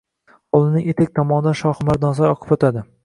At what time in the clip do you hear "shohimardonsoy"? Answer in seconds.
1.61-2.33